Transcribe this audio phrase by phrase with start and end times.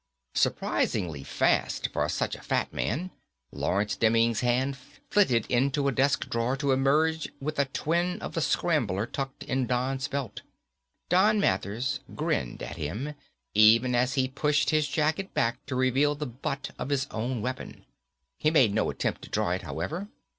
[0.33, 3.11] Surprisingly fast for such a fat man,
[3.51, 4.75] Lawrence Demming's hand
[5.11, 9.67] flitted into a desk drawer to emerge with a twin of the scrambler tucked in
[9.67, 10.41] Don's belt.
[11.09, 13.13] Don Mathers grinned at him,
[13.53, 17.85] even as he pushed his jacket back to reveal the butt of his own weapon.
[18.39, 20.07] He made no attempt to draw it, however.